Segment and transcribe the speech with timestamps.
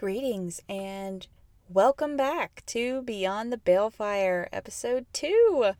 [0.00, 1.26] Greetings and
[1.68, 5.72] welcome back to Beyond the Balefire, episode 2.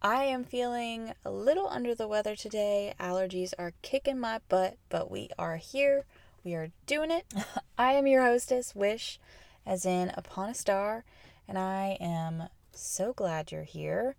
[0.00, 2.94] I am feeling a little under the weather today.
[3.00, 6.04] Allergies are kicking my butt, but we are here.
[6.44, 7.34] We are doing it.
[7.76, 9.18] I am your hostess, Wish,
[9.66, 11.02] as in Upon a Star,
[11.48, 14.14] and I am so glad you're here.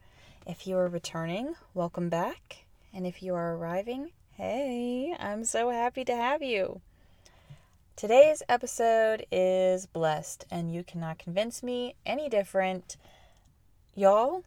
[0.46, 2.66] If you are returning, welcome back.
[2.94, 6.82] And if you are arriving, hey, I'm so happy to have you.
[7.96, 12.98] Today's episode is blessed, and you cannot convince me any different.
[13.94, 14.44] Y'all,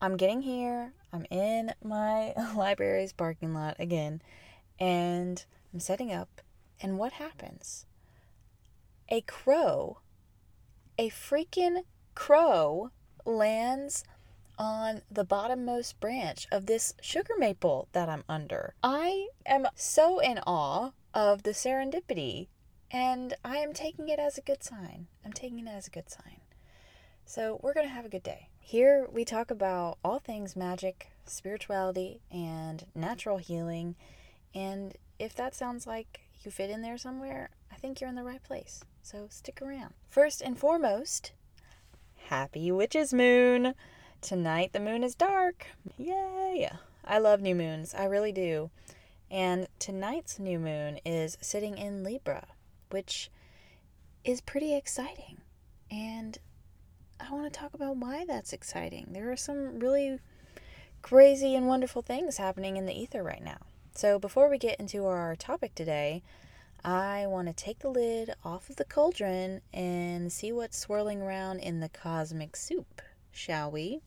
[0.00, 0.92] I'm getting here.
[1.12, 4.22] I'm in my library's parking lot again,
[4.78, 5.44] and
[5.74, 6.40] I'm setting up.
[6.80, 7.84] And what happens?
[9.08, 9.98] A crow,
[10.96, 11.82] a freaking
[12.14, 12.92] crow,
[13.24, 14.04] lands
[14.56, 18.74] on the bottommost branch of this sugar maple that I'm under.
[18.84, 22.46] I am so in awe of the serendipity,
[22.90, 25.06] and I am taking it as a good sign.
[25.24, 26.42] I'm taking it as a good sign.
[27.24, 28.50] So, we're going to have a good day.
[28.60, 33.96] Here, we talk about all things magic, spirituality, and natural healing.
[34.54, 38.22] And if that sounds like you fit in there somewhere, I think you're in the
[38.22, 38.84] right place.
[39.02, 39.94] So, stick around.
[40.10, 41.32] First and foremost,
[42.26, 43.72] happy Witches Moon!
[44.20, 45.66] Tonight, the moon is dark.
[45.96, 46.68] Yay!
[47.06, 47.94] I love new moons.
[47.94, 48.68] I really do.
[49.30, 52.46] And tonight's new moon is sitting in Libra,
[52.90, 53.30] which
[54.24, 55.40] is pretty exciting.
[55.90, 56.38] And
[57.18, 59.08] I want to talk about why that's exciting.
[59.10, 60.18] There are some really
[61.02, 63.58] crazy and wonderful things happening in the ether right now.
[63.94, 66.22] So, before we get into our topic today,
[66.84, 71.60] I want to take the lid off of the cauldron and see what's swirling around
[71.60, 73.00] in the cosmic soup,
[73.32, 74.00] shall we?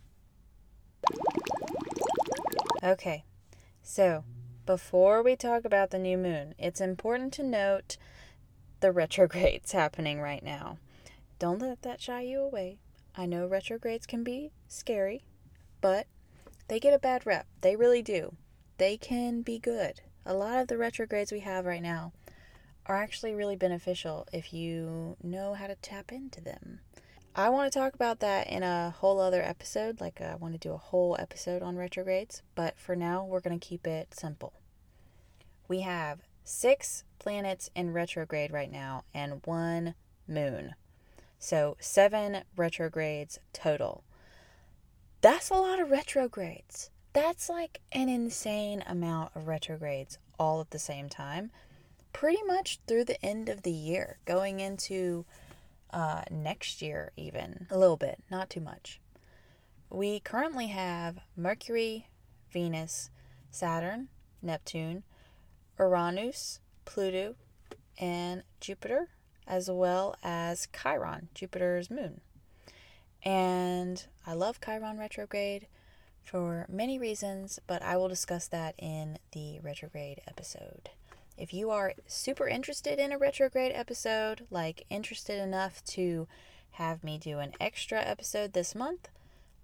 [2.84, 3.26] Okay,
[3.82, 4.24] so
[4.70, 7.98] before we talk about the new moon, it's important to note
[8.82, 10.78] the retrogrades happening right now.
[11.40, 12.78] Don't let that shy you away.
[13.16, 15.24] I know retrogrades can be scary,
[15.82, 16.06] but
[16.68, 17.48] they get a bad rep.
[17.62, 18.36] They really do.
[18.78, 20.02] They can be good.
[20.24, 22.12] A lot of the retrogrades we have right now
[22.86, 26.82] are actually really beneficial if you know how to tap into them.
[27.40, 30.02] I want to talk about that in a whole other episode.
[30.02, 33.40] Like, uh, I want to do a whole episode on retrogrades, but for now, we're
[33.40, 34.54] going to keep it simple
[35.70, 39.94] we have six planets in retrograde right now and one
[40.28, 40.76] moon.
[41.38, 44.04] So, seven retrogrades total.
[45.22, 46.90] That's a lot of retrogrades.
[47.14, 51.52] That's like an insane amount of retrogrades all at the same time,
[52.12, 55.26] pretty much through the end of the year, going into
[55.92, 59.00] uh, next year, even a little bit, not too much.
[59.90, 62.08] We currently have Mercury,
[62.52, 63.10] Venus,
[63.50, 64.10] Saturn,
[64.42, 65.04] Neptune,
[65.80, 67.36] Uranus, Pluto,
[67.98, 69.10] and Jupiter,
[69.48, 72.22] as well as Chiron, Jupiter's moon.
[73.24, 75.68] And I love Chiron retrograde
[76.24, 80.92] for many reasons, but I will discuss that in the retrograde episode.
[81.40, 86.28] If you are super interested in a retrograde episode, like interested enough to
[86.72, 89.08] have me do an extra episode this month,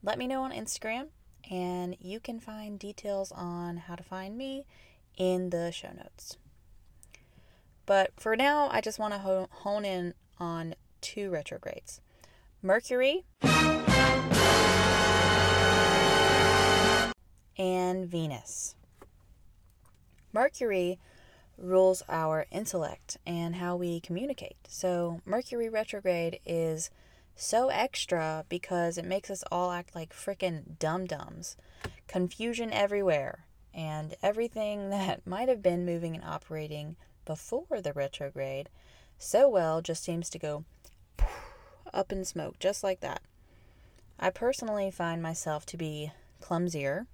[0.01, 1.07] let me know on Instagram
[1.51, 4.65] and you can find details on how to find me
[5.17, 6.37] in the show notes.
[7.85, 9.19] But for now, I just want to
[9.51, 11.99] hone in on two retrogrades
[12.61, 13.25] Mercury
[17.57, 18.75] and Venus.
[20.31, 20.99] Mercury
[21.57, 24.57] rules our intellect and how we communicate.
[24.67, 26.89] So, Mercury retrograde is
[27.35, 31.57] so extra because it makes us all act like freaking dum dums.
[32.07, 36.95] Confusion everywhere and everything that might have been moving and operating
[37.25, 38.69] before the retrograde
[39.17, 40.63] so well just seems to go
[41.93, 43.21] up in smoke, just like that.
[44.19, 46.11] I personally find myself to be
[46.41, 47.07] clumsier,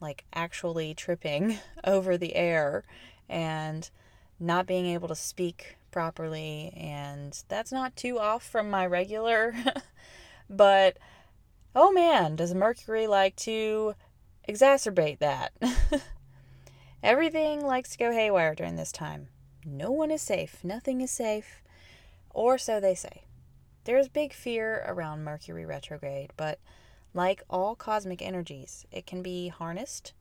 [0.00, 2.84] like actually tripping over the air
[3.28, 3.90] and
[4.38, 9.54] not being able to speak properly, and that's not too off from my regular.
[10.50, 10.98] but
[11.74, 13.94] oh man, does Mercury like to
[14.48, 15.52] exacerbate that.
[17.02, 19.28] Everything likes to go haywire during this time.
[19.64, 20.62] No one is safe.
[20.62, 21.62] Nothing is safe.
[22.30, 23.24] Or so they say.
[23.84, 26.58] There's big fear around Mercury retrograde, but
[27.12, 30.12] like all cosmic energies, it can be harnessed,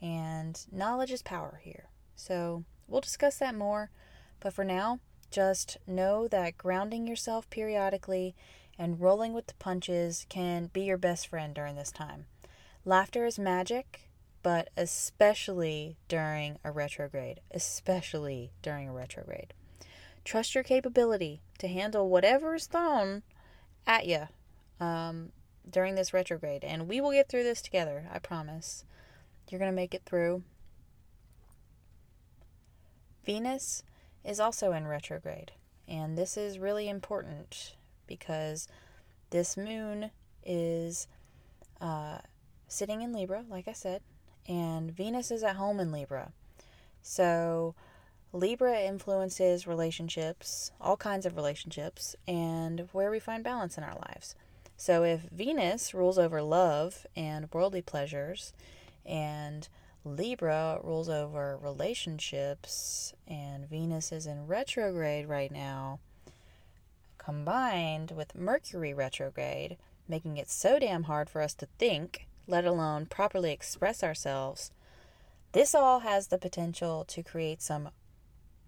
[0.00, 1.86] and knowledge is power here.
[2.16, 3.90] So we'll discuss that more,
[4.40, 4.98] but for now,
[5.30, 8.34] just know that grounding yourself periodically
[8.78, 12.26] and rolling with the punches can be your best friend during this time.
[12.84, 14.08] Laughter is magic,
[14.42, 19.52] but especially during a retrograde, especially during a retrograde.
[20.24, 23.22] trust your capability to handle whatever is thrown
[23.86, 24.26] at you
[24.80, 25.30] um,
[25.68, 26.64] during this retrograde.
[26.64, 28.84] And we will get through this together, I promise.
[29.48, 30.42] You're going to make it through.
[33.26, 33.82] Venus
[34.24, 35.52] is also in retrograde.
[35.88, 37.74] And this is really important
[38.06, 38.68] because
[39.30, 40.10] this moon
[40.44, 41.08] is
[41.80, 42.18] uh,
[42.68, 44.02] sitting in Libra, like I said,
[44.48, 46.32] and Venus is at home in Libra.
[47.02, 47.74] So,
[48.32, 54.34] Libra influences relationships, all kinds of relationships, and where we find balance in our lives.
[54.76, 58.52] So, if Venus rules over love and worldly pleasures,
[59.04, 59.68] and
[60.06, 65.98] Libra rules over relationships, and Venus is in retrograde right now,
[67.18, 69.76] combined with Mercury retrograde,
[70.08, 74.70] making it so damn hard for us to think, let alone properly express ourselves,
[75.50, 77.88] this all has the potential to create some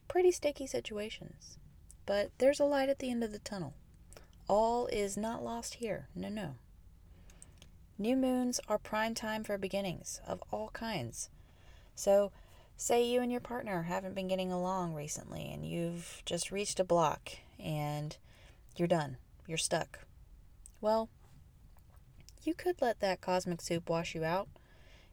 [0.08, 1.56] pretty sticky situations.
[2.04, 3.74] But there's a light at the end of the tunnel.
[4.48, 6.08] All is not lost here.
[6.16, 6.54] No, no.
[8.00, 11.30] New moons are prime time for beginnings of all kinds.
[11.96, 12.30] So,
[12.76, 16.84] say you and your partner haven't been getting along recently and you've just reached a
[16.84, 18.16] block and
[18.76, 19.16] you're done.
[19.48, 20.00] You're stuck.
[20.80, 21.08] Well,
[22.44, 24.48] you could let that cosmic soup wash you out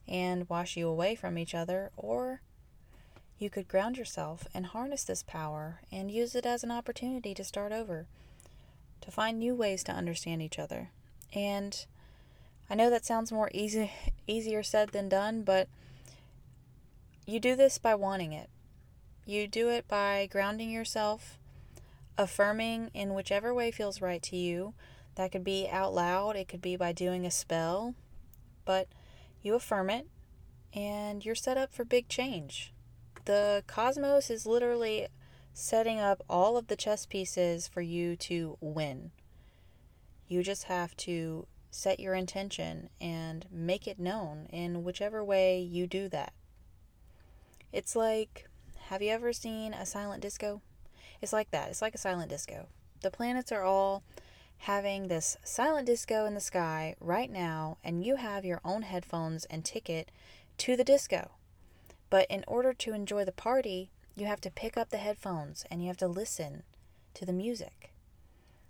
[0.07, 2.41] and wash you away from each other, or
[3.39, 7.43] you could ground yourself and harness this power and use it as an opportunity to
[7.43, 8.05] start over,
[9.01, 10.91] to find new ways to understand each other.
[11.33, 11.85] And
[12.69, 13.91] I know that sounds more easy
[14.27, 15.67] easier said than done, but
[17.25, 18.49] you do this by wanting it.
[19.25, 21.37] You do it by grounding yourself,
[22.17, 24.73] affirming in whichever way feels right to you.
[25.15, 27.95] That could be out loud, it could be by doing a spell,
[28.65, 28.87] but
[29.41, 30.07] you affirm it
[30.73, 32.73] and you're set up for big change.
[33.25, 35.07] The cosmos is literally
[35.53, 39.11] setting up all of the chess pieces for you to win.
[40.27, 45.85] You just have to set your intention and make it known in whichever way you
[45.85, 46.31] do that.
[47.73, 48.47] It's like
[48.87, 50.61] have you ever seen a silent disco?
[51.21, 51.69] It's like that.
[51.69, 52.67] It's like a silent disco.
[53.01, 54.03] The planets are all
[54.59, 59.45] having this silent disco in the sky right now, and you have your own headphones
[59.45, 60.11] and ticket
[60.59, 61.31] to the disco.
[62.09, 65.81] But in order to enjoy the party, you have to pick up the headphones and
[65.81, 66.63] you have to listen
[67.15, 67.91] to the music.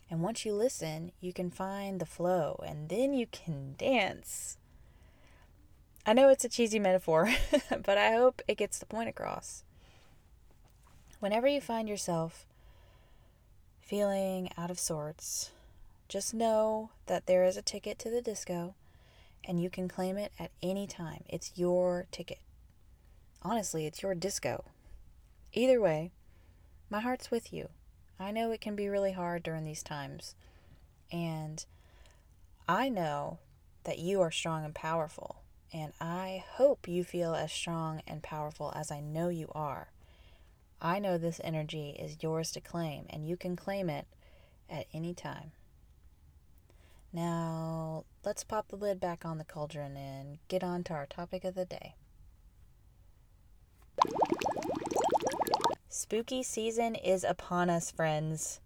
[0.10, 4.58] And once you listen, you can find the flow and then you can dance.
[6.06, 7.30] I know it's a cheesy metaphor,
[7.70, 9.64] but I hope it gets the point across.
[11.20, 12.46] Whenever you find yourself
[13.82, 15.52] feeling out of sorts,
[16.08, 18.76] just know that there is a ticket to the disco
[19.48, 21.24] and you can claim it at any time.
[21.28, 22.40] It's your ticket.
[23.42, 24.66] Honestly, it's your disco.
[25.54, 26.12] Either way,
[26.90, 27.70] my heart's with you.
[28.20, 30.36] I know it can be really hard during these times.
[31.12, 31.66] And
[32.68, 33.40] I know
[33.84, 35.38] that you are strong and powerful.
[35.74, 39.90] And I hope you feel as strong and powerful as I know you are.
[40.82, 44.08] I know this energy is yours to claim, and you can claim it
[44.70, 45.52] at any time.
[47.12, 51.44] Now, let's pop the lid back on the cauldron and get on to our topic
[51.44, 51.96] of the day.
[55.98, 58.60] Spooky season is upon us, friends.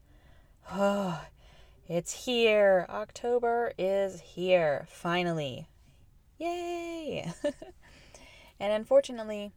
[0.72, 1.22] Oh,
[1.88, 2.88] it's here.
[2.90, 5.68] October is here, finally.
[6.40, 7.32] Yay!
[8.60, 9.52] and unfortunately,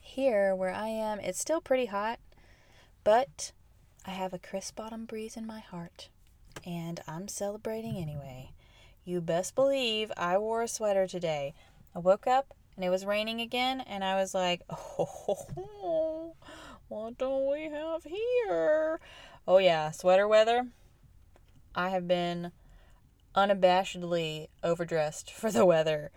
[0.00, 2.18] here where I am, it's still pretty hot,
[3.04, 3.52] but
[4.04, 6.08] I have a crisp bottom breeze in my heart
[6.66, 8.50] and I'm celebrating anyway.
[9.04, 11.54] You best believe I wore a sweater today.
[11.94, 16.19] I woke up and it was raining again, and I was like, oh,
[16.90, 19.00] what do we have here?
[19.48, 20.66] Oh, yeah, sweater weather.
[21.74, 22.52] I have been
[23.34, 26.10] unabashedly overdressed for the weather.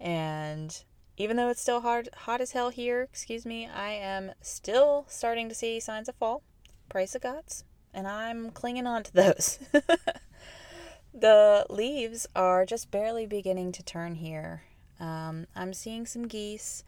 [0.00, 0.82] And
[1.16, 5.48] even though it's still hard, hot as hell here, excuse me, I am still starting
[5.48, 6.42] to see signs of fall.
[6.88, 7.64] Praise the gods
[7.96, 9.58] and I'm clinging on to those.
[11.14, 14.64] the leaves are just barely beginning to turn here.
[15.00, 16.84] Um, I'm seeing some geese,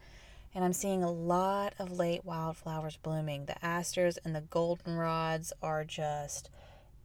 [0.53, 3.45] and I'm seeing a lot of late wildflowers blooming.
[3.45, 6.49] The asters and the goldenrods are just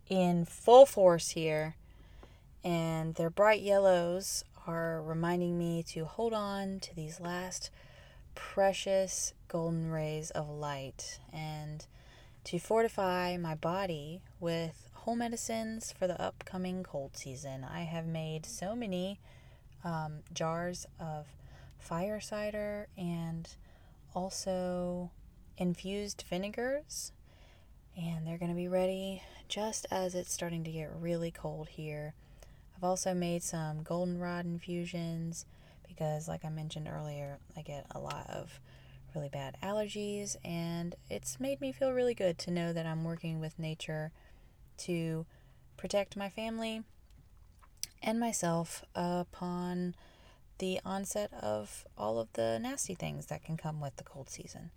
[0.08, 1.76] in full force here,
[2.62, 7.70] and their bright yellows are reminding me to hold on to these last
[8.34, 11.86] precious golden rays of light and
[12.44, 17.64] to fortify my body with whole medicines for the upcoming cold season.
[17.64, 19.20] I have made so many
[19.84, 21.26] um, jars of
[21.78, 23.48] fire cider and
[24.14, 25.10] also
[25.56, 27.12] infused vinegars.
[27.96, 32.14] And they're going to be ready just as it's starting to get really cold here.
[32.76, 35.46] I've also made some goldenrod infusions
[35.86, 38.58] because, like I mentioned earlier, I get a lot of
[39.14, 43.38] really bad allergies, and it's made me feel really good to know that I'm working
[43.38, 44.10] with nature
[44.78, 45.24] to
[45.76, 46.82] protect my family
[48.02, 49.94] and myself upon
[50.58, 54.70] the onset of all of the nasty things that can come with the cold season.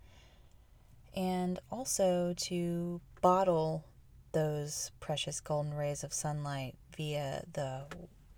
[1.15, 3.86] And also to bottle
[4.31, 7.86] those precious golden rays of sunlight via the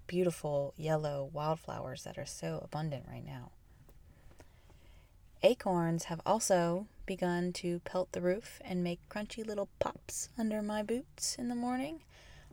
[0.07, 3.51] beautiful yellow wildflowers that are so abundant right now.
[5.41, 10.83] Acorns have also begun to pelt the roof and make crunchy little pops under my
[10.83, 12.01] boots in the morning.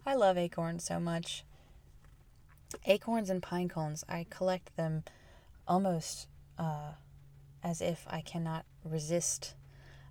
[0.05, 1.45] I love acorns so much.
[2.85, 5.04] Acorns and pine cones, I collect them
[5.66, 6.28] almost
[6.59, 6.92] uh,
[7.62, 9.54] as if I cannot resist.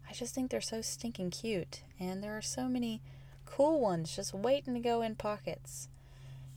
[0.09, 3.01] I just think they're so stinking cute, and there are so many
[3.45, 5.87] cool ones just waiting to go in pockets.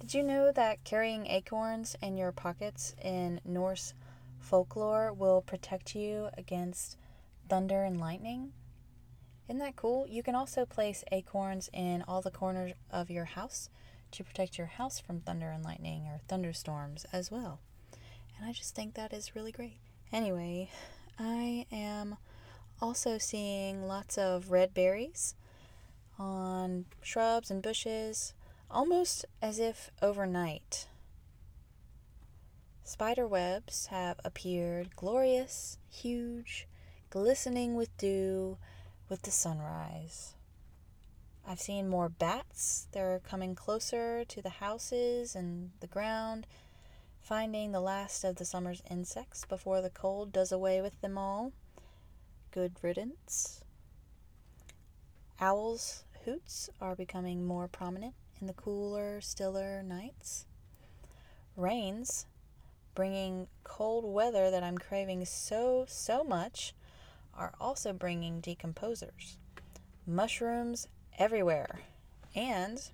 [0.00, 3.94] Did you know that carrying acorns in your pockets in Norse
[4.38, 6.96] folklore will protect you against
[7.48, 8.52] thunder and lightning?
[9.48, 10.06] Isn't that cool?
[10.06, 13.70] You can also place acorns in all the corners of your house
[14.12, 17.60] to protect your house from thunder and lightning or thunderstorms as well.
[18.36, 19.78] And I just think that is really great.
[20.12, 20.70] Anyway,
[21.18, 22.16] I am
[22.80, 25.34] also seeing lots of red berries
[26.18, 28.34] on shrubs and bushes,
[28.70, 30.86] almost as if overnight.
[32.84, 36.66] Spider webs have appeared, glorious, huge,
[37.10, 38.56] glistening with dew
[39.08, 40.34] with the sunrise.
[41.50, 42.88] I've seen more bats.
[42.92, 46.46] They're coming closer to the houses and the ground,
[47.22, 51.52] finding the last of the summer's insects before the cold does away with them all.
[52.50, 53.64] Good riddance.
[55.40, 58.12] Owls' hoots are becoming more prominent
[58.42, 60.44] in the cooler, stiller nights.
[61.56, 62.26] Rains,
[62.94, 66.74] bringing cold weather that I'm craving so, so much,
[67.32, 69.38] are also bringing decomposers.
[70.06, 70.88] Mushrooms
[71.18, 71.80] everywhere,
[72.34, 72.90] and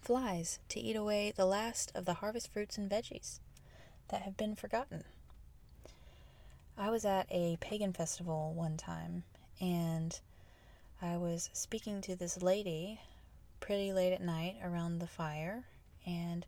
[0.00, 3.40] flies to eat away the last of the harvest fruits and veggies
[4.08, 5.04] that have been forgotten.
[6.76, 9.22] I was at a pagan festival one time
[9.60, 10.18] and
[11.00, 13.00] I was speaking to this lady
[13.60, 15.64] pretty late at night around the fire,
[16.06, 16.46] and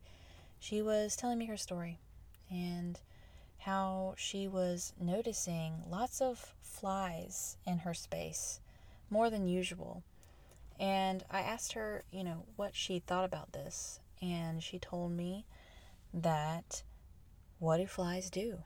[0.58, 1.98] she was telling me her story
[2.50, 2.98] and
[3.58, 8.60] how she was noticing lots of flies in her space,
[9.10, 10.02] more than usual.
[10.78, 14.00] And I asked her, you know, what she thought about this.
[14.20, 15.46] And she told me
[16.12, 16.82] that
[17.58, 18.58] what do flies do?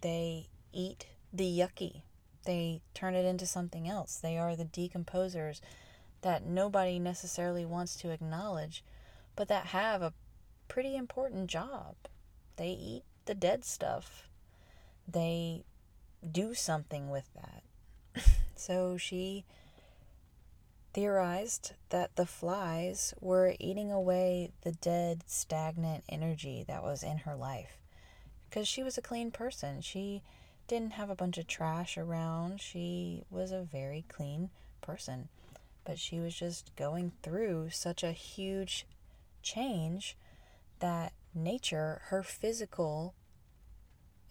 [0.00, 2.02] They eat the yucky,
[2.44, 4.16] they turn it into something else.
[4.16, 5.60] They are the decomposers
[6.22, 8.82] that nobody necessarily wants to acknowledge,
[9.36, 10.14] but that have a
[10.66, 11.94] pretty important job.
[12.56, 14.28] They eat the dead stuff,
[15.06, 15.64] they
[16.30, 18.24] do something with that.
[18.56, 19.44] so she
[20.98, 27.36] theorized that the flies were eating away the dead, stagnant energy that was in her
[27.36, 27.78] life.
[28.50, 29.80] Because she was a clean person.
[29.80, 30.24] She
[30.66, 32.60] didn't have a bunch of trash around.
[32.60, 34.50] She was a very clean
[34.80, 35.28] person.
[35.84, 38.84] But she was just going through such a huge
[39.40, 40.16] change
[40.80, 43.14] that nature, her physical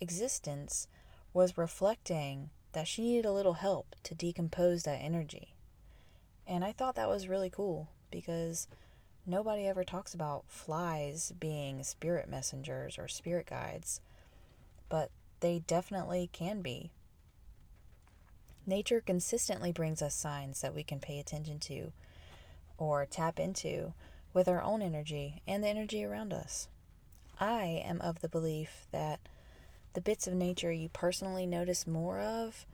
[0.01, 0.89] existence,
[1.31, 5.53] was reflecting that she needed a little help to decompose that energy.
[6.47, 8.67] And I thought that was really cool because
[9.25, 13.99] nobody ever talks about flies being spirit messengers or spirit guides,
[14.87, 15.11] but
[15.41, 16.91] they definitely can be.
[18.65, 21.91] Nature consistently brings us signs that we can pay attention to
[22.77, 23.93] or tap into
[24.33, 26.69] with our own energy and the energy around us.
[27.39, 29.19] I am of the belief that
[29.93, 32.65] the bits of nature you personally notice more of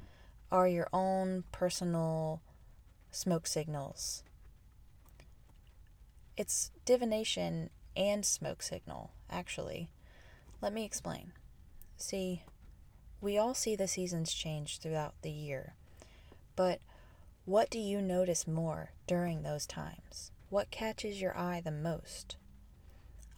[0.52, 2.42] are your own personal
[3.14, 4.24] smoke signals.
[6.36, 9.90] It's divination and smoke signal, actually.
[10.62, 11.34] Let me explain.
[11.96, 12.44] See,
[13.22, 15.76] we all see the seasons change throughout the year,
[16.56, 16.82] but
[17.46, 20.32] what do you notice more during those times?
[20.50, 22.38] What catches your eye the most?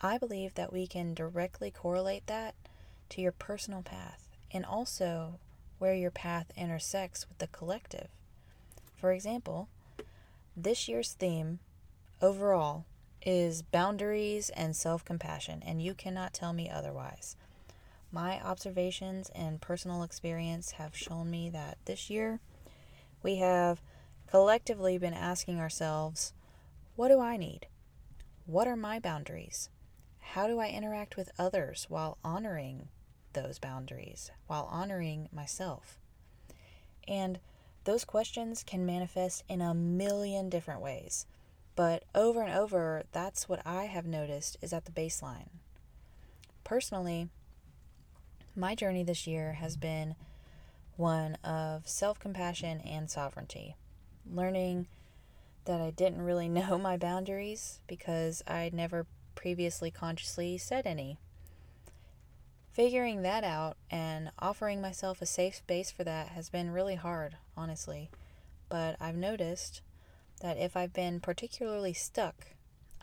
[0.01, 2.55] I believe that we can directly correlate that
[3.09, 5.39] to your personal path and also
[5.79, 8.07] where your path intersects with the collective.
[8.95, 9.69] For example,
[10.55, 11.59] this year's theme
[12.21, 12.85] overall
[13.21, 17.35] is boundaries and self compassion, and you cannot tell me otherwise.
[18.11, 22.39] My observations and personal experience have shown me that this year
[23.21, 23.81] we have
[24.27, 26.33] collectively been asking ourselves
[26.95, 27.67] what do I need?
[28.45, 29.69] What are my boundaries?
[30.19, 32.87] How do I interact with others while honoring
[33.33, 35.99] those boundaries, while honoring myself?
[37.07, 37.39] And
[37.85, 41.25] those questions can manifest in a million different ways.
[41.75, 45.49] But over and over, that's what I have noticed is at the baseline.
[46.63, 47.29] Personally,
[48.55, 50.15] my journey this year has been
[50.97, 53.75] one of self compassion and sovereignty,
[54.29, 54.87] learning
[55.65, 61.19] that I didn't really know my boundaries because I'd never previously consciously set any.
[62.75, 67.37] Figuring that out and offering myself a safe space for that has been really hard,
[67.55, 68.09] honestly.
[68.67, 69.81] But I've noticed
[70.41, 72.47] that if I've been particularly stuck,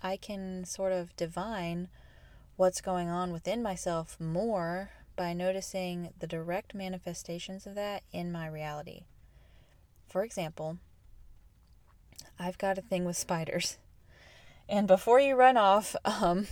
[0.02, 1.88] I can sort of divine
[2.57, 8.49] what's going on within myself more by noticing the direct manifestations of that in my
[8.49, 9.05] reality.
[10.07, 10.76] For example,
[12.38, 13.79] I've got a thing with spiders.
[14.69, 16.47] And before you run off, um,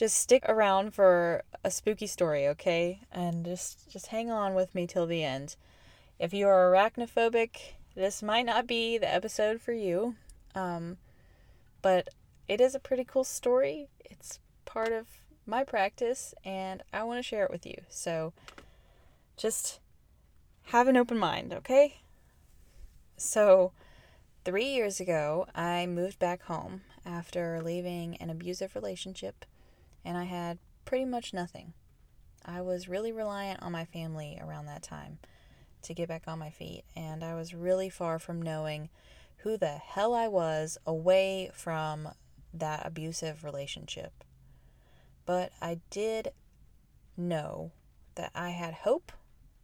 [0.00, 3.02] just stick around for a spooky story, okay?
[3.12, 5.56] And just just hang on with me till the end.
[6.18, 10.14] If you are arachnophobic, this might not be the episode for you.
[10.54, 10.96] Um,
[11.82, 12.08] but
[12.48, 13.88] it is a pretty cool story.
[14.02, 15.06] It's part of
[15.44, 17.82] my practice and I want to share it with you.
[17.90, 18.32] So
[19.36, 19.80] just
[20.68, 22.00] have an open mind, okay?
[23.18, 23.72] So,
[24.46, 29.44] three years ago, I moved back home after leaving an abusive relationship,
[30.04, 31.72] and I had pretty much nothing.
[32.44, 35.18] I was really reliant on my family around that time
[35.82, 38.88] to get back on my feet, and I was really far from knowing
[39.38, 42.08] who the hell I was away from
[42.52, 44.24] that abusive relationship.
[45.24, 46.32] But I did
[47.16, 47.72] know
[48.16, 49.12] that I had hope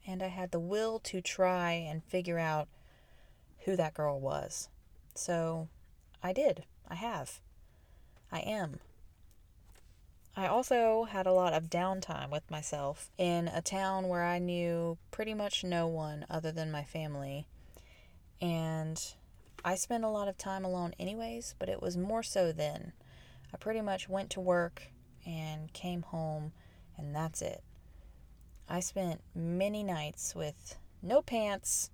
[0.07, 2.69] and I had the will to try and figure out
[3.65, 4.69] who that girl was.
[5.15, 5.69] So
[6.23, 6.65] I did.
[6.89, 7.41] I have.
[8.31, 8.79] I am.
[10.39, 14.99] I also had a lot of downtime with myself in a town where I knew
[15.11, 17.47] pretty much no one other than my family.
[18.39, 19.03] And
[19.65, 22.93] I spent a lot of time alone, anyways, but it was more so then.
[23.55, 24.83] I pretty much went to work
[25.25, 26.53] and came home,
[26.99, 27.63] and that's it.
[28.69, 31.91] I spent many nights with no pants,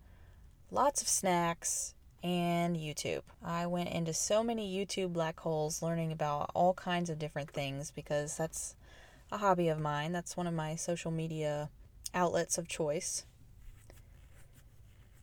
[0.69, 3.23] lots of snacks, and YouTube.
[3.45, 7.91] I went into so many YouTube black holes learning about all kinds of different things
[7.91, 8.77] because that's
[9.31, 10.13] a hobby of mine.
[10.13, 11.71] That's one of my social media
[12.15, 13.25] outlets of choice.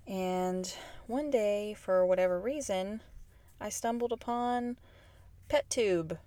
[0.07, 0.73] And
[1.07, 3.01] one day, for whatever reason,
[3.61, 4.77] I stumbled upon
[5.49, 6.17] PetTube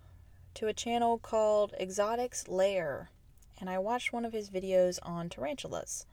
[0.55, 3.11] to a channel called Exotics Lair,
[3.59, 6.07] and I watched one of his videos on tarantulas.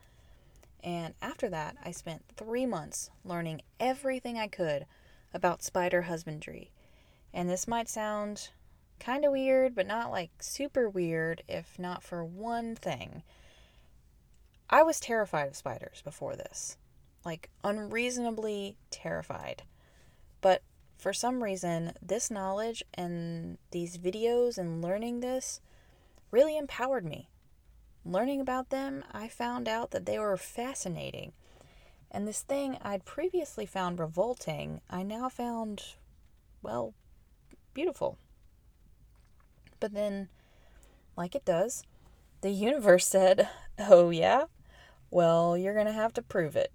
[0.84, 4.86] And after that, I spent three months learning everything I could
[5.34, 6.72] about spider husbandry.
[7.34, 8.50] And this might sound
[9.00, 13.24] kind of weird, but not like super weird, if not for one thing.
[14.70, 16.78] I was terrified of spiders before this,
[17.26, 19.63] like unreasonably terrified.
[20.42, 20.62] But
[20.98, 25.62] for some reason, this knowledge and these videos and learning this
[26.32, 27.30] really empowered me.
[28.05, 31.33] Learning about them, I found out that they were fascinating.
[32.12, 35.83] And this thing I'd previously found revolting, I now found,
[36.62, 36.93] well,
[37.73, 38.17] beautiful.
[39.79, 40.29] But then,
[41.15, 41.83] like it does,
[42.41, 44.45] the universe said, Oh, yeah?
[45.12, 46.71] Well, you're going to have to prove it.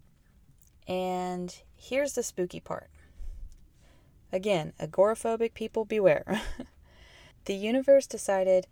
[0.87, 2.91] And here's the spooky part
[4.33, 6.43] Again, agoraphobic people beware.
[7.45, 8.67] the universe decided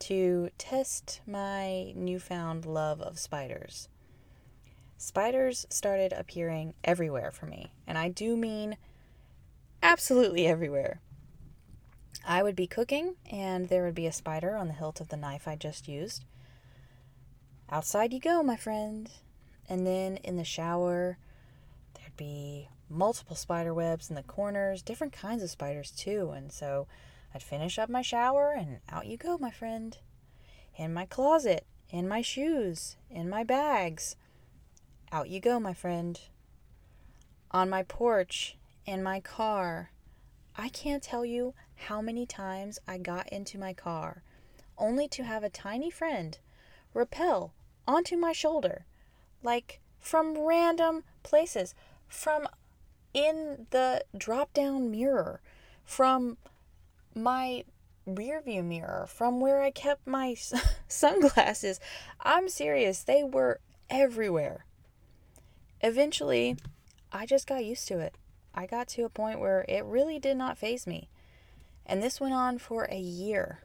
[0.00, 3.88] to test my newfound love of spiders.
[4.98, 8.76] Spiders started appearing everywhere for me, and I do mean
[9.82, 11.00] absolutely everywhere.
[12.26, 15.16] I would be cooking, and there would be a spider on the hilt of the
[15.16, 16.24] knife I just used.
[17.70, 19.10] Outside you go, my friend.
[19.68, 21.18] And then in the shower,
[21.94, 26.30] there'd be multiple spider webs in the corners, different kinds of spiders too.
[26.30, 26.86] And so
[27.36, 29.98] I'd finish up my shower and out you go, my friend.
[30.74, 34.16] In my closet, in my shoes, in my bags.
[35.12, 36.18] Out you go, my friend.
[37.50, 39.90] On my porch, in my car.
[40.56, 44.22] I can't tell you how many times I got into my car
[44.78, 46.38] only to have a tiny friend
[46.94, 47.52] rappel
[47.86, 48.86] onto my shoulder,
[49.42, 51.74] like from random places,
[52.08, 52.48] from
[53.12, 55.42] in the drop down mirror
[55.84, 56.38] from
[57.16, 57.64] my
[58.04, 60.36] rear view mirror from where I kept my
[60.88, 61.80] sunglasses.
[62.20, 64.66] I'm serious, they were everywhere.
[65.80, 66.56] Eventually,
[67.10, 68.14] I just got used to it.
[68.54, 71.08] I got to a point where it really did not faze me.
[71.84, 73.64] And this went on for a year.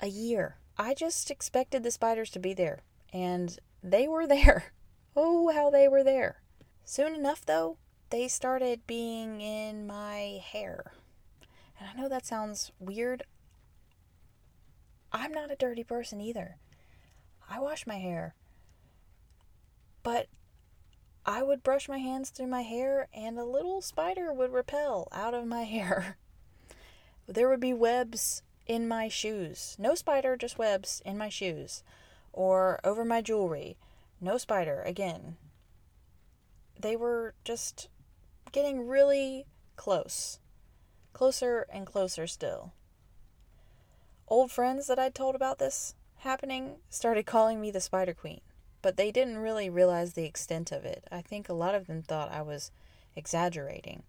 [0.00, 0.56] A year.
[0.78, 2.80] I just expected the spiders to be there,
[3.12, 4.72] and they were there.
[5.14, 6.40] Oh, how they were there.
[6.84, 7.76] Soon enough, though,
[8.10, 10.92] they started being in my hair.
[11.78, 13.24] And I know that sounds weird.
[15.12, 16.56] I'm not a dirty person either.
[17.48, 18.34] I wash my hair.
[20.02, 20.26] But
[21.24, 25.34] I would brush my hands through my hair and a little spider would repel out
[25.34, 26.16] of my hair.
[27.26, 29.76] There would be webs in my shoes.
[29.78, 31.82] No spider, just webs in my shoes.
[32.32, 33.76] Or over my jewelry.
[34.20, 35.36] No spider, again.
[36.78, 37.88] They were just
[38.50, 40.38] getting really close.
[41.12, 42.72] Closer and closer still.
[44.28, 48.40] Old friends that I'd told about this happening started calling me the Spider Queen,
[48.80, 51.04] but they didn't really realize the extent of it.
[51.12, 52.70] I think a lot of them thought I was
[53.14, 54.04] exaggerating,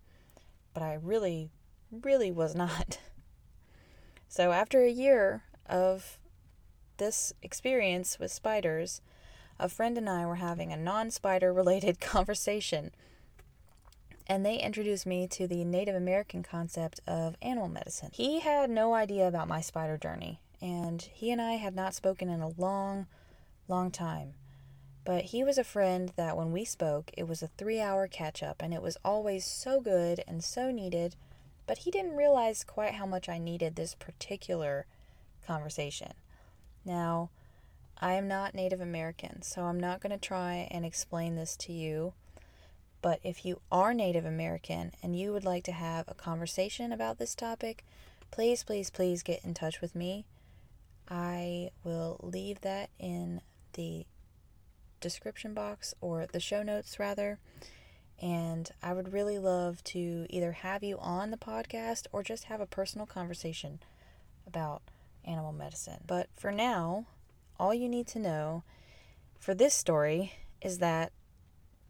[0.74, 1.52] but I really,
[1.92, 3.00] really was not.
[4.34, 6.18] So after a year of
[6.98, 9.00] this experience with spiders,
[9.60, 12.90] a friend and I were having a non spider related conversation
[14.28, 18.10] and they introduced me to the Native American concept of animal medicine.
[18.14, 22.30] He had no idea about my spider journey, and he and I had not spoken
[22.30, 23.08] in a long,
[23.68, 24.34] long time.
[25.06, 28.42] But he was a friend that when we spoke, it was a three hour catch
[28.42, 31.16] up, and it was always so good and so needed.
[31.68, 34.86] But he didn't realize quite how much I needed this particular
[35.46, 36.14] conversation.
[36.86, 37.30] Now,
[38.00, 41.74] I am not Native American, so I'm not going to try and explain this to
[41.74, 42.14] you
[43.04, 47.20] but if you are Native American and you would like to have a conversation about
[47.20, 47.84] this topic,
[48.32, 50.26] please, please, please get in touch with me.
[51.10, 53.42] I will leave that in
[53.74, 54.06] the
[55.02, 57.40] description box or the show notes, rather.
[58.22, 62.62] And I would really love to either have you on the podcast or just have
[62.62, 63.82] a personal conversation
[64.48, 64.82] about
[65.26, 66.00] animal medicine.
[66.08, 67.08] But for now,
[67.60, 68.64] all you need to know
[69.42, 71.12] for this story is that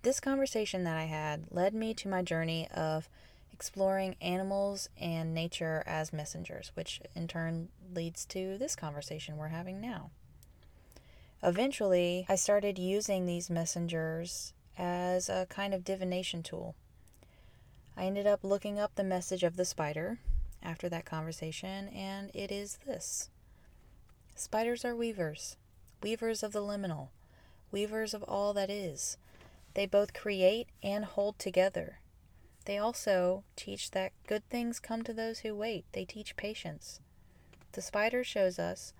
[0.03, 3.09] this conversation that I had led me to my journey of
[3.53, 9.79] exploring animals and nature as messengers, which in turn leads to this conversation we're having
[9.79, 10.11] now.
[11.41, 16.75] Eventually, I started using these messengers as a kind of divination tool.
[17.95, 20.19] I ended up looking up the message of the spider
[20.61, 23.29] after that conversation, and it is this
[24.35, 25.55] Spiders are weavers,
[26.01, 27.09] weavers of the liminal,
[27.71, 29.17] weavers of all that is
[29.73, 31.99] they both create and hold together.
[32.65, 35.85] They also teach that good things come to those who wait.
[35.91, 36.99] They teach patience.
[37.73, 38.93] The spider shows us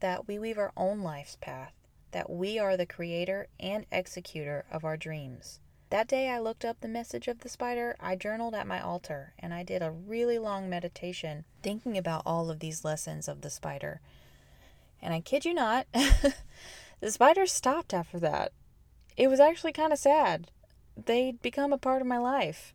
[0.00, 1.72] that we weave our own life's path,
[2.12, 5.60] that we are the creator and executor of our dreams.
[5.90, 9.34] That day I looked up the message of the spider, I journaled at my altar,
[9.38, 13.50] and I did a really long meditation thinking about all of these lessons of the
[13.50, 14.00] spider.
[15.02, 18.52] And I kid you not, the spider stopped after that
[19.16, 20.50] it was actually kind of sad.
[20.96, 22.74] They'd become a part of my life.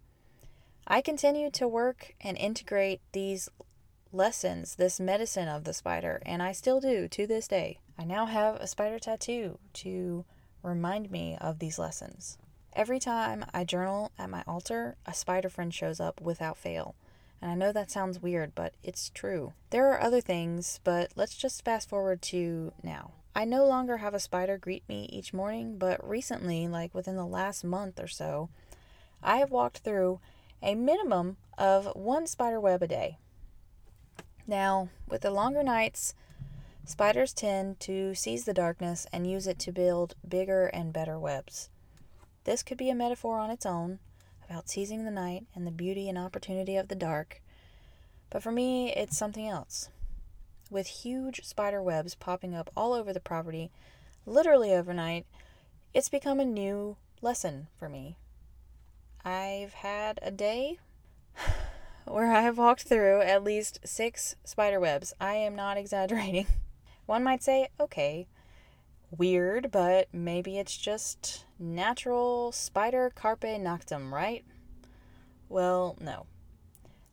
[0.88, 3.50] I continued to work and integrate these
[4.12, 7.80] lessons, this medicine of the spider, and I still do to this day.
[8.00, 10.26] I now have a spider tattoo to
[10.64, 12.38] remind me of these lessons.
[12.74, 16.96] Every time I journal at my altar, a spider friend shows up without fail.
[17.42, 19.54] And I know that sounds weird, but it's true.
[19.70, 23.12] There are other things, but let's just fast forward to now.
[23.38, 27.24] I no longer have a spider greet me each morning, but recently, like within the
[27.24, 28.50] last month or so,
[29.22, 30.20] I have walked through
[30.64, 33.20] a minimum of one spider web a day.
[34.48, 36.16] Now, with the longer nights,
[36.84, 41.70] spiders tend to seize the darkness and use it to build bigger and better webs.
[42.44, 44.00] This could be a metaphor on its own
[44.50, 47.44] about seizing the night and the beauty and opportunity of the dark,
[48.32, 49.90] but for me, it's something else
[50.72, 53.72] with huge spider webs popping up all over the property,
[54.26, 55.26] literally overnight,
[55.94, 58.18] it's become a new lesson for me.
[59.24, 60.80] I've had a day
[62.06, 65.14] where I have walked through at least six spider webs.
[65.20, 66.48] I am not exaggerating.
[67.06, 68.28] One might say, okay,
[69.18, 74.44] weird, but maybe it's just natural spider carpe noctem, right?
[75.50, 76.26] Well, no.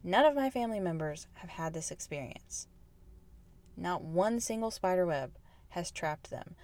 [0.03, 2.67] None of my family members have had this experience.
[3.77, 5.33] Not one single spider web
[5.71, 6.55] has trapped them.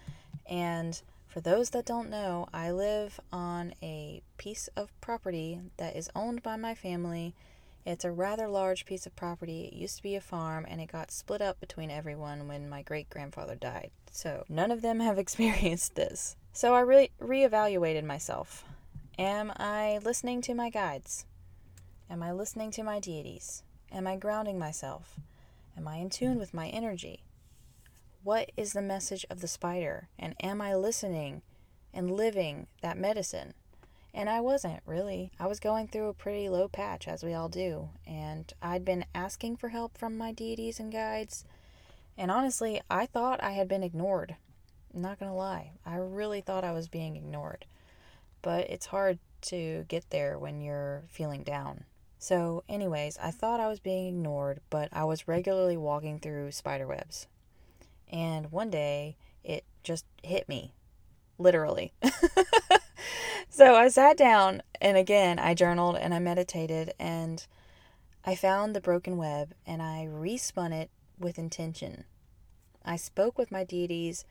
[0.47, 6.11] And for those that don't know, I live on a piece of property that is
[6.17, 7.35] owned by my family.
[7.87, 9.65] It's a rather large piece of property.
[9.65, 12.83] It used to be a farm and it got split up between everyone when my
[12.83, 13.91] great grandfather died.
[14.11, 16.37] So none of them have experienced this.
[16.53, 18.65] So I really reevaluated myself.
[19.19, 21.27] Am I listening to my guides?
[22.11, 23.63] Am I listening to my deities?
[23.93, 25.21] Am I grounding myself?
[25.77, 27.25] Am I in tune with my energy?
[28.23, 30.09] What is the message of the spider?
[30.19, 31.43] And am I listening
[31.95, 33.55] and living that medicine?
[34.13, 35.31] And I wasn't really.
[35.39, 39.05] I was going through a pretty low patch, as we all do, and I'd been
[39.15, 41.45] asking for help from my deities and guides.
[42.19, 44.37] And honestly, I thought I had been ignored.
[44.93, 47.65] I'm not gonna lie, I really thought I was being ignored.
[48.43, 51.85] But it's hard to get there when you're feeling down.
[52.23, 56.87] So, anyways, I thought I was being ignored, but I was regularly walking through spider
[56.87, 57.27] webs.
[58.13, 60.75] And one day, it just hit me.
[61.39, 61.95] Literally.
[63.49, 67.47] so I sat down and again I journaled and I meditated and
[68.23, 72.05] I found the broken web and I respun it with intention.
[72.85, 74.27] I spoke with my deities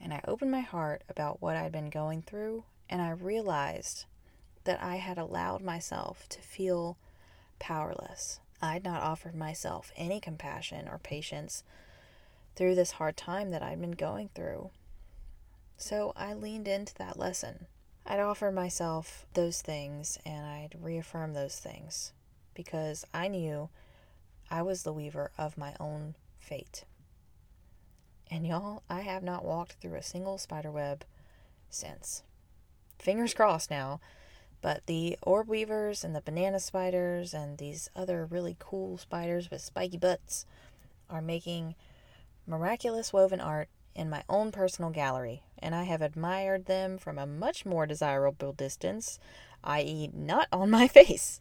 [0.00, 4.04] and I opened my heart about what I'd been going through and I realized
[4.62, 6.96] that I had allowed myself to feel
[7.58, 8.40] powerless.
[8.62, 11.62] I'd not offered myself any compassion or patience
[12.54, 14.70] through this hard time that I'd been going through.
[15.76, 17.66] So I leaned into that lesson.
[18.06, 22.12] I'd offer myself those things and I'd reaffirm those things
[22.54, 23.68] because I knew
[24.50, 26.84] I was the weaver of my own fate.
[28.30, 31.04] And y'all, I have not walked through a single spider web
[31.68, 32.22] since.
[32.98, 34.00] Fingers crossed now,
[34.62, 39.60] but the orb weavers and the banana spiders and these other really cool spiders with
[39.60, 40.46] spiky butts
[41.08, 41.74] are making
[42.46, 47.26] miraculous woven art in my own personal gallery, and I have admired them from a
[47.26, 49.18] much more desirable distance,
[49.64, 51.40] i.e., not on my face.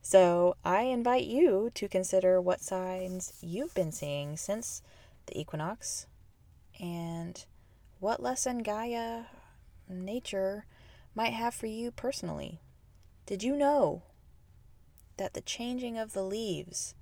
[0.00, 4.80] So I invite you to consider what signs you've been seeing since
[5.26, 6.06] the equinox
[6.78, 7.44] and
[7.98, 9.24] what lesson Gaia,
[9.88, 10.64] nature,
[11.16, 12.60] might have for you personally.
[13.24, 14.02] Did you know
[15.16, 16.94] that the changing of the leaves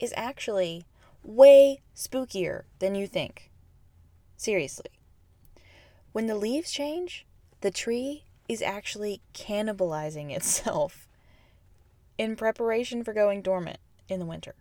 [0.00, 0.84] is actually
[1.22, 3.50] way spookier than you think?
[4.36, 4.90] Seriously.
[6.10, 7.24] When the leaves change,
[7.60, 11.06] the tree is actually cannibalizing itself
[12.18, 14.56] in preparation for going dormant in the winter.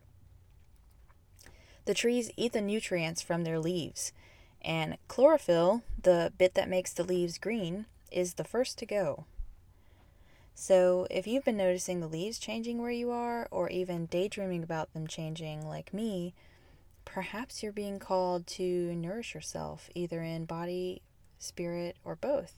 [1.85, 4.13] The trees eat the nutrients from their leaves,
[4.61, 9.25] and chlorophyll, the bit that makes the leaves green, is the first to go.
[10.53, 14.93] So, if you've been noticing the leaves changing where you are, or even daydreaming about
[14.93, 16.33] them changing like me,
[17.05, 21.01] perhaps you're being called to nourish yourself, either in body,
[21.39, 22.53] spirit, or both.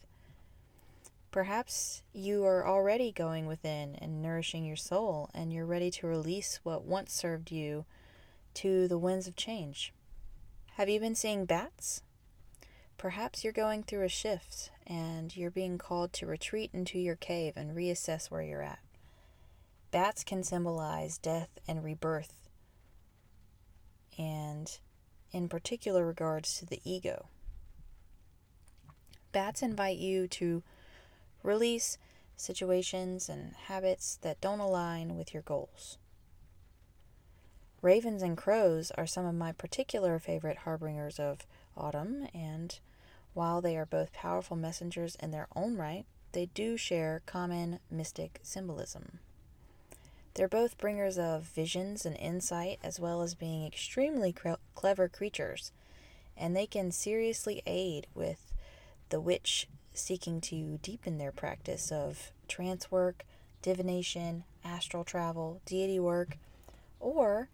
[1.30, 6.60] Perhaps you are already going within and nourishing your soul, and you're ready to release
[6.62, 7.84] what once served you
[8.54, 9.92] to the winds of change.
[10.76, 12.02] Have you been seeing bats?
[12.96, 17.54] Perhaps you're going through a shift and you're being called to retreat into your cave
[17.56, 18.78] and reassess where you're at.
[19.90, 22.32] Bats can symbolize death and rebirth
[24.18, 24.78] and
[25.32, 27.26] in particular regards to the ego.
[29.32, 30.62] Bats invite you to
[31.42, 31.98] release
[32.36, 35.98] situations and habits that don't align with your goals.
[37.82, 41.46] Ravens and crows are some of my particular favorite harbingers of
[41.76, 42.78] autumn, and
[43.32, 48.40] while they are both powerful messengers in their own right, they do share common mystic
[48.42, 49.20] symbolism.
[50.34, 55.70] They're both bringers of visions and insight, as well as being extremely cre- clever creatures,
[56.36, 58.52] and they can seriously aid with
[59.10, 63.24] the witch seeking to deepen their practice of trance work,
[63.62, 66.36] divination, astral travel, deity work,
[66.98, 67.48] or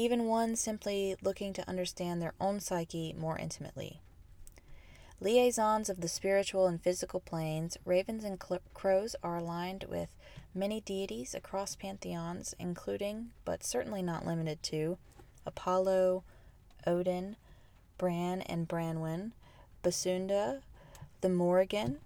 [0.00, 4.00] even one simply looking to understand their own psyche more intimately.
[5.20, 10.16] Liaisons of the spiritual and physical planes, ravens and cl- crows are aligned with
[10.54, 14.96] many deities across pantheons, including, but certainly not limited to,
[15.44, 16.24] Apollo,
[16.86, 17.36] Odin,
[17.98, 19.32] Bran and Branwen,
[19.82, 20.62] Basunda,
[21.20, 21.98] the Morrigan,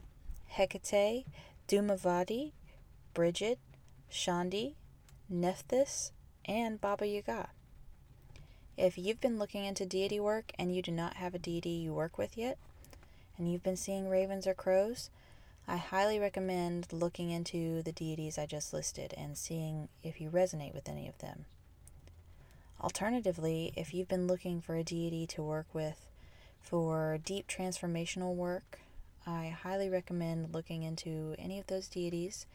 [0.46, 1.24] Hecate,
[1.68, 2.50] Dhumavati,
[3.14, 3.61] Bridget,
[4.11, 4.74] Shandi,
[5.30, 6.11] Nephthys,
[6.44, 7.50] and Baba Yaga.
[8.76, 11.94] If you've been looking into deity work and you do not have a deity you
[11.94, 12.58] work with yet,
[13.38, 15.10] and you've been seeing ravens or crows,
[15.68, 20.74] I highly recommend looking into the deities I just listed and seeing if you resonate
[20.74, 21.44] with any of them.
[22.80, 26.08] Alternatively, if you've been looking for a deity to work with
[26.60, 28.80] for deep transformational work,
[29.24, 32.46] I highly recommend looking into any of those deities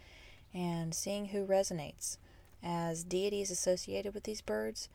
[0.53, 2.17] and seeing who resonates,
[2.61, 4.89] as deities associated with these birds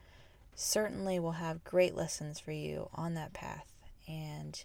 [0.54, 3.66] certainly will have great lessons for you on that path.
[4.06, 4.62] And,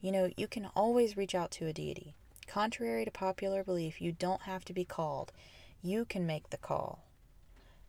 [0.00, 2.14] you know, you can always reach out to a deity.
[2.46, 5.32] Contrary to popular belief, you don't have to be called.
[5.82, 7.04] You can make the call.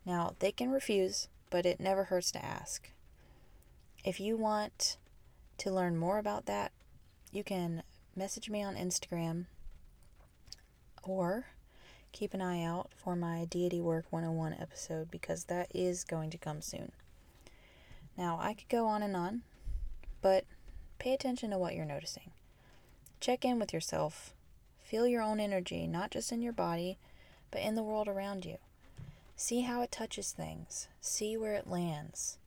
[0.05, 2.91] Now, they can refuse, but it never hurts to ask.
[4.03, 4.97] If you want
[5.59, 6.71] to learn more about that,
[7.31, 7.83] you can
[8.15, 9.45] message me on Instagram
[11.03, 11.47] or
[12.11, 16.37] keep an eye out for my Deity Work 101 episode because that is going to
[16.37, 16.91] come soon.
[18.17, 19.41] Now, I could go on and on,
[20.21, 20.45] but
[20.99, 22.31] pay attention to what you're noticing.
[23.19, 24.33] Check in with yourself.
[24.83, 26.97] Feel your own energy, not just in your body,
[27.51, 28.57] but in the world around you.
[29.35, 32.37] See how it touches things, see where it lands.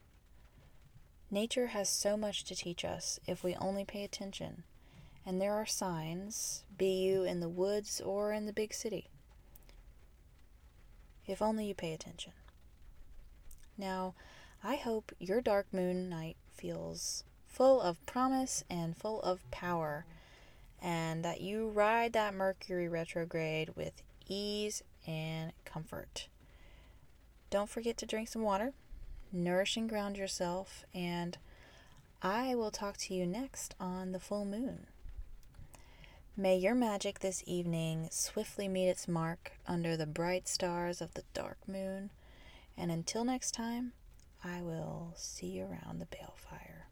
[1.30, 4.62] Nature has so much to teach us if we only pay attention,
[5.24, 9.08] and there are signs, be you in the woods or in the big city.
[11.26, 12.32] If only you pay attention.
[13.76, 14.14] Now,
[14.62, 20.04] I hope your dark moon night feels full of promise and full of power,
[20.82, 26.28] and that you ride that Mercury retrograde with ease and comfort.
[27.48, 28.72] Don't forget to drink some water,
[29.32, 31.38] nourish and ground yourself, and
[32.22, 34.86] I will talk to you next on the full moon.
[36.36, 41.22] May your magic this evening swiftly meet its mark under the bright stars of the
[41.32, 42.10] dark moon,
[42.76, 43.92] and until next time,
[44.48, 46.84] I will see you around the balefire.